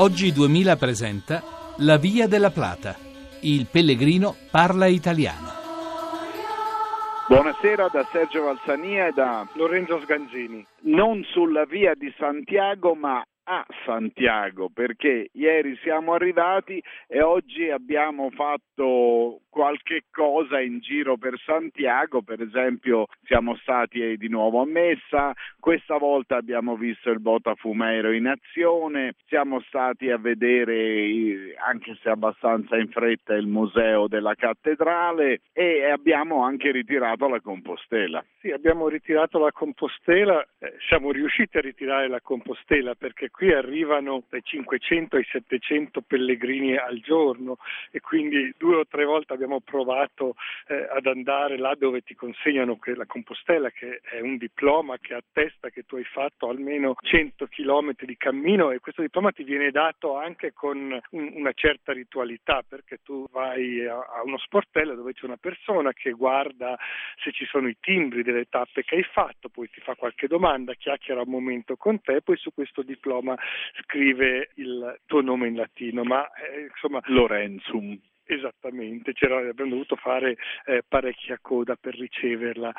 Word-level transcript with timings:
Oggi 0.00 0.30
2000 0.30 0.76
presenta 0.76 1.42
La 1.78 1.96
Via 1.96 2.28
della 2.28 2.50
Plata. 2.50 2.94
Il 3.40 3.66
pellegrino 3.68 4.36
parla 4.48 4.86
italiano. 4.86 5.48
Buonasera 7.26 7.88
da 7.90 8.06
Sergio 8.12 8.44
Valsania 8.44 9.08
e 9.08 9.12
da 9.12 9.44
Lorenzo 9.54 9.98
Sganzini. 9.98 10.64
Non 10.82 11.24
sulla 11.24 11.64
via 11.64 11.94
di 11.96 12.14
Santiago, 12.16 12.94
ma 12.94 13.24
a 13.50 13.64
Santiago 13.86 14.68
perché 14.68 15.30
ieri 15.32 15.74
siamo 15.82 16.12
arrivati 16.12 16.82
e 17.06 17.22
oggi 17.22 17.70
abbiamo 17.70 18.30
fatto 18.30 19.40
qualche 19.48 20.04
cosa 20.10 20.60
in 20.60 20.80
giro 20.80 21.16
per 21.16 21.38
Santiago, 21.44 22.20
per 22.22 22.42
esempio 22.42 23.06
siamo 23.24 23.56
stati 23.56 24.16
di 24.18 24.28
nuovo 24.28 24.60
a 24.60 24.66
Messa, 24.66 25.32
questa 25.58 25.96
volta 25.96 26.36
abbiamo 26.36 26.76
visto 26.76 27.10
il 27.10 27.20
Botafumeiro 27.20 28.12
in 28.12 28.26
azione, 28.26 29.14
siamo 29.26 29.60
stati 29.62 30.10
a 30.10 30.18
vedere, 30.18 31.54
anche 31.56 31.98
se 32.02 32.10
abbastanza 32.10 32.76
in 32.76 32.88
fretta, 32.88 33.34
il 33.34 33.46
museo 33.46 34.08
della 34.08 34.34
cattedrale 34.34 35.40
e 35.52 35.90
abbiamo 35.90 36.44
anche 36.44 36.70
ritirato 36.70 37.28
la 37.28 37.40
Compostela. 37.40 38.22
Sì, 38.40 38.50
abbiamo 38.50 38.88
ritirato 38.88 39.38
la 39.38 39.52
Compostela, 39.52 40.40
eh, 40.58 40.74
siamo 40.86 41.10
riusciti 41.10 41.56
a 41.56 41.62
ritirare 41.62 42.08
la 42.08 42.20
Compostela 42.20 42.94
perché 42.94 43.30
qui 43.38 43.52
arrivano 43.52 44.24
dai 44.28 44.42
500 44.42 45.14
ai 45.14 45.24
700 45.30 46.00
pellegrini 46.00 46.76
al 46.76 46.98
giorno 46.98 47.58
e 47.92 48.00
quindi 48.00 48.52
due 48.58 48.78
o 48.78 48.84
tre 48.84 49.04
volte 49.04 49.32
abbiamo 49.32 49.60
provato 49.60 50.34
eh, 50.66 50.88
ad 50.90 51.06
andare 51.06 51.56
là 51.56 51.76
dove 51.78 52.00
ti 52.00 52.16
consegnano 52.16 52.76
la 52.82 53.06
Compostela, 53.06 53.70
che 53.70 54.00
è 54.02 54.18
un 54.18 54.38
diploma 54.38 54.98
che 54.98 55.14
attesta 55.14 55.68
che 55.68 55.84
tu 55.84 55.94
hai 55.94 56.04
fatto 56.04 56.48
almeno 56.48 56.96
100 57.00 57.46
km 57.46 57.92
di 58.00 58.16
cammino 58.16 58.72
e 58.72 58.80
questo 58.80 59.02
diploma 59.02 59.30
ti 59.30 59.44
viene 59.44 59.70
dato 59.70 60.16
anche 60.16 60.52
con 60.52 60.98
un, 61.10 61.32
una 61.34 61.52
certa 61.52 61.92
ritualità, 61.92 62.64
perché 62.66 62.98
tu 63.04 63.24
vai 63.30 63.86
a, 63.86 63.98
a 63.98 64.22
uno 64.24 64.38
sportello 64.38 64.96
dove 64.96 65.12
c'è 65.12 65.26
una 65.26 65.36
persona 65.36 65.92
che 65.92 66.10
guarda 66.10 66.76
se 67.22 67.30
ci 67.30 67.44
sono 67.44 67.68
i 67.68 67.76
timbri 67.78 68.24
delle 68.24 68.46
tappe 68.48 68.82
che 68.82 68.96
hai 68.96 69.04
fatto, 69.04 69.48
poi 69.48 69.70
ti 69.70 69.80
fa 69.80 69.94
qualche 69.94 70.26
domanda, 70.26 70.74
chiacchiera 70.74 71.20
un 71.20 71.30
momento 71.30 71.76
con 71.76 72.00
te, 72.00 72.20
poi 72.20 72.36
su 72.36 72.52
questo 72.52 72.82
diploma 72.82 73.26
scrive 73.82 74.50
il 74.54 75.00
tuo 75.06 75.20
nome 75.20 75.48
in 75.48 75.56
latino, 75.56 76.04
ma 76.04 76.26
eh, 76.32 76.68
insomma 76.70 77.00
Lorenzum. 77.06 77.98
Esattamente, 78.30 79.14
abbiamo 79.22 79.70
dovuto 79.70 79.96
fare 79.96 80.36
eh, 80.66 80.82
parecchia 80.86 81.38
coda 81.40 81.76
per 81.76 81.94
riceverla. 81.94 82.74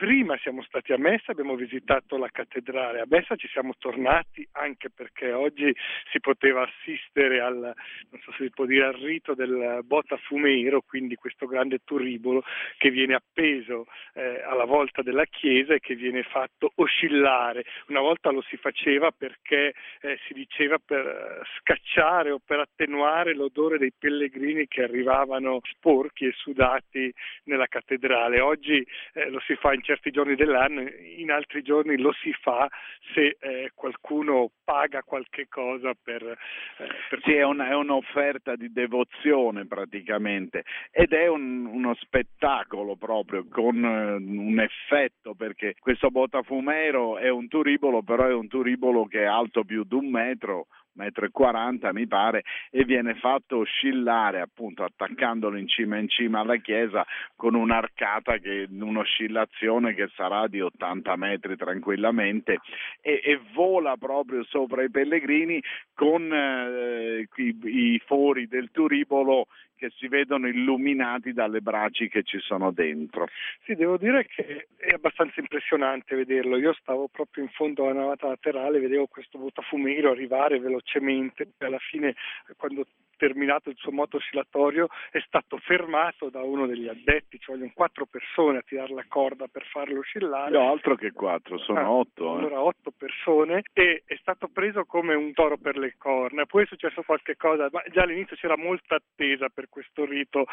Prima 0.00 0.34
siamo 0.38 0.62
stati 0.62 0.94
a 0.94 0.96
Messa, 0.96 1.32
abbiamo 1.32 1.54
visitato 1.56 2.16
la 2.16 2.30
cattedrale. 2.30 3.00
A 3.00 3.06
Messa 3.06 3.36
ci 3.36 3.46
siamo 3.48 3.74
tornati 3.76 4.48
anche 4.52 4.88
perché 4.88 5.30
oggi 5.30 5.76
si 6.10 6.20
poteva 6.20 6.62
assistere 6.62 7.38
al, 7.38 7.74
so 8.22 8.64
dire, 8.64 8.86
al 8.86 8.94
rito 8.94 9.34
del 9.34 9.80
Botafumeiro, 9.84 10.80
quindi 10.80 11.16
questo 11.16 11.44
grande 11.44 11.80
turibolo 11.84 12.42
che 12.78 12.88
viene 12.88 13.12
appeso 13.12 13.88
eh, 14.14 14.40
alla 14.42 14.64
volta 14.64 15.02
della 15.02 15.26
chiesa 15.26 15.74
e 15.74 15.80
che 15.80 15.94
viene 15.96 16.22
fatto 16.22 16.72
oscillare. 16.76 17.66
Una 17.88 18.00
volta 18.00 18.30
lo 18.30 18.40
si 18.40 18.56
faceva 18.56 19.10
perché 19.10 19.74
eh, 20.00 20.18
si 20.26 20.32
diceva 20.32 20.78
per 20.78 21.42
scacciare 21.58 22.30
o 22.30 22.40
per 22.42 22.60
attenuare 22.60 23.34
l'odore 23.34 23.76
dei 23.76 23.92
pellegrini 23.92 24.66
che 24.66 24.82
arrivavano 24.82 25.60
sporchi 25.70 26.24
e 26.24 26.32
sudati 26.32 27.12
nella 27.44 27.66
cattedrale. 27.66 28.40
Oggi 28.40 28.82
eh, 29.12 29.28
lo 29.28 29.40
si 29.40 29.54
fa 29.56 29.74
in 29.74 29.88
certi 29.90 30.12
giorni 30.12 30.36
dell'anno, 30.36 30.82
in 31.16 31.32
altri 31.32 31.62
giorni 31.62 31.98
lo 31.98 32.12
si 32.22 32.32
fa 32.32 32.68
se 33.12 33.36
eh, 33.40 33.72
qualcuno 33.74 34.52
paga 34.70 35.02
qualche 35.02 35.48
cosa 35.48 35.94
per... 36.00 36.22
Eh, 36.22 36.86
per... 37.08 37.20
Sì, 37.24 37.32
è, 37.32 37.42
una, 37.42 37.70
è, 37.70 37.74
un'offerta 37.74 38.54
di 38.54 38.70
devozione 38.70 39.66
praticamente 39.66 40.62
ed 40.92 41.12
è 41.12 41.26
un, 41.26 41.66
uno 41.66 41.94
spettacolo 41.94 42.94
proprio 42.94 43.46
con 43.48 43.82
uh, 43.82 44.14
un 44.22 44.60
effetto 44.60 45.34
perché 45.34 45.74
questo 45.80 46.10
Botafumero 46.10 47.18
è 47.18 47.28
un 47.28 47.48
turibolo, 47.48 48.02
però 48.02 48.26
è 48.26 48.32
un 48.32 48.46
turibolo 48.46 49.06
che 49.06 49.22
è 49.22 49.26
alto 49.26 49.64
più 49.64 49.82
di 49.82 49.94
un 49.94 50.08
metro 50.08 50.68
metro 50.94 51.24
e 51.24 51.30
40 51.30 51.92
mi 51.92 52.06
pare 52.06 52.42
e 52.70 52.84
viene 52.84 53.14
fatto 53.14 53.58
oscillare 53.58 54.40
appunto 54.40 54.84
attaccandolo 54.84 55.56
in 55.56 55.68
cima 55.68 55.96
in 55.98 56.08
cima 56.08 56.40
alla 56.40 56.56
chiesa 56.56 57.06
con 57.36 57.54
un'arcata 57.54 58.38
che 58.38 58.66
un'oscillazione 58.68 59.94
che 59.94 60.08
sarà 60.14 60.46
di 60.48 60.60
80 60.60 61.16
metri 61.16 61.56
tranquillamente 61.56 62.60
e, 63.00 63.20
e 63.24 63.40
vola 63.52 63.96
proprio 63.96 64.44
sopra 64.44 64.59
i 64.66 64.90
pellegrini 64.90 65.62
con 65.94 66.32
eh, 66.32 67.28
i, 67.36 67.58
i 67.64 68.02
fori 68.04 68.46
del 68.46 68.70
turibolo 68.70 69.46
che 69.80 69.90
si 69.96 70.08
vedono 70.08 70.46
illuminati 70.46 71.32
dalle 71.32 71.62
braci 71.62 72.10
che 72.10 72.22
ci 72.22 72.38
sono 72.38 72.70
dentro. 72.70 73.28
Sì, 73.64 73.74
devo 73.74 73.96
dire 73.96 74.26
che 74.26 74.68
è 74.76 74.92
abbastanza 74.92 75.40
impressionante 75.40 76.14
vederlo. 76.14 76.58
Io 76.58 76.74
stavo 76.74 77.08
proprio 77.08 77.44
in 77.44 77.50
fondo 77.50 77.84
alla 77.84 78.00
navata 78.00 78.28
laterale, 78.28 78.78
vedevo 78.78 79.06
questo 79.06 79.38
botafumeiro 79.38 80.10
arrivare 80.10 80.60
velocemente, 80.60 81.48
e 81.56 81.64
alla 81.64 81.78
fine 81.78 82.14
quando 82.58 82.84
terminato 83.20 83.68
il 83.68 83.76
suo 83.76 83.92
moto 83.92 84.16
oscillatorio 84.16 84.88
è 85.10 85.20
stato 85.26 85.58
fermato 85.58 86.30
da 86.30 86.42
uno 86.42 86.66
degli 86.66 86.88
addetti, 86.88 87.38
ci 87.38 87.50
vogliono 87.50 87.70
quattro 87.74 88.06
persone 88.06 88.58
a 88.58 88.62
tirare 88.62 88.94
la 88.94 89.04
corda 89.06 89.46
per 89.46 89.66
farlo 89.66 89.98
oscillare. 89.98 90.50
No, 90.50 90.70
altro 90.70 90.94
che 90.94 91.12
quattro, 91.12 91.58
sono 91.58 91.78
ah, 91.78 91.90
otto. 91.90 92.34
Eh. 92.34 92.38
Allora 92.38 92.62
otto 92.62 92.90
persone 92.96 93.62
e 93.74 94.02
è 94.06 94.16
stato 94.20 94.48
preso 94.48 94.84
come 94.84 95.14
un 95.14 95.34
toro 95.34 95.58
per 95.58 95.76
le 95.76 95.96
corna. 95.98 96.46
Poi 96.46 96.64
è 96.64 96.66
successo 96.66 97.02
qualche 97.02 97.36
cosa, 97.36 97.68
ma 97.70 97.82
già 97.90 98.02
all'inizio 98.02 98.36
c'era 98.36 98.56
molta 98.56 98.96
attesa 98.96 99.48
per 99.48 99.68
questo 99.70 100.04
rito, 100.04 100.44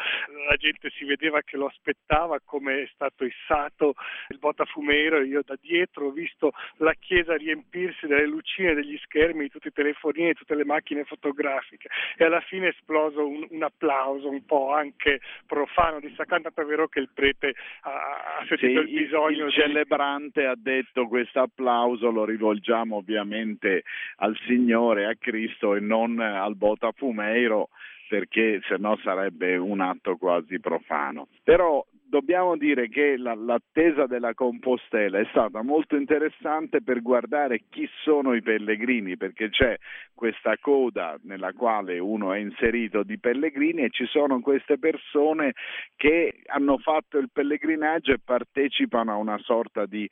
la 0.48 0.56
gente 0.56 0.90
si 0.90 1.04
vedeva 1.04 1.42
che 1.42 1.56
lo 1.56 1.66
aspettava 1.66 2.40
come 2.44 2.82
è 2.82 2.88
stato 2.92 3.24
issato 3.24 3.94
il 4.28 4.38
Botafumeiro 4.38 5.22
io 5.22 5.42
da 5.44 5.56
dietro 5.60 6.06
ho 6.06 6.10
visto 6.10 6.52
la 6.76 6.94
chiesa 6.98 7.36
riempirsi 7.36 8.06
delle 8.06 8.26
lucine, 8.26 8.74
degli 8.74 8.96
schermi, 8.98 9.42
di 9.42 9.50
tutti 9.50 9.68
i 9.68 9.72
telefonini, 9.72 10.28
di 10.28 10.34
tutte 10.34 10.54
le 10.54 10.64
macchine 10.64 11.04
fotografiche 11.04 11.88
e 12.16 12.24
alla 12.24 12.40
fine 12.40 12.66
è 12.66 12.70
esploso 12.70 13.26
un, 13.26 13.46
un 13.50 13.62
applauso 13.62 14.28
un 14.28 14.44
po' 14.44 14.72
anche 14.72 15.20
profano, 15.46 16.00
dissacante, 16.00 16.50
tanto 16.50 16.62
è 16.62 16.64
vero 16.64 16.88
che 16.88 17.00
il 17.00 17.10
prete 17.12 17.54
ha, 17.82 18.38
ha 18.38 18.46
sentito 18.46 18.82
sì, 18.82 18.94
il 18.94 19.02
bisogno. 19.04 19.46
Il, 19.46 19.46
il 19.46 19.52
celebrante 19.52 20.46
ha 20.46 20.56
detto 20.56 21.06
questo 21.06 21.40
applauso 21.40 22.10
lo 22.10 22.24
rivolgiamo 22.24 22.96
ovviamente 22.96 23.82
al 24.16 24.36
Signore, 24.46 25.06
a 25.06 25.16
Cristo 25.16 25.74
e 25.74 25.80
non 25.80 26.18
al 26.20 26.56
Botafumeiro 26.56 27.68
perché 28.08 28.60
se 28.66 28.76
no 28.78 28.96
sarebbe 29.02 29.56
un 29.56 29.80
atto 29.80 30.16
quasi 30.16 30.58
profano. 30.58 31.28
Però 31.44 31.84
dobbiamo 32.08 32.56
dire 32.56 32.88
che 32.88 33.16
la, 33.16 33.34
l'attesa 33.34 34.06
della 34.06 34.32
Compostela 34.32 35.18
è 35.18 35.26
stata 35.30 35.62
molto 35.62 35.94
interessante 35.94 36.82
per 36.82 37.02
guardare 37.02 37.64
chi 37.68 37.88
sono 38.02 38.34
i 38.34 38.42
pellegrini, 38.42 39.16
perché 39.16 39.50
c'è 39.50 39.76
questa 40.14 40.56
coda 40.58 41.18
nella 41.22 41.52
quale 41.52 41.98
uno 41.98 42.32
è 42.32 42.38
inserito 42.38 43.02
di 43.02 43.18
pellegrini 43.18 43.82
e 43.82 43.90
ci 43.90 44.06
sono 44.06 44.40
queste 44.40 44.78
persone 44.78 45.52
che 45.96 46.40
hanno 46.46 46.78
fatto 46.78 47.18
il 47.18 47.28
pellegrinaggio 47.30 48.12
e 48.12 48.20
partecipano 48.24 49.12
a 49.12 49.16
una 49.16 49.38
sorta 49.38 49.84
di 49.86 50.08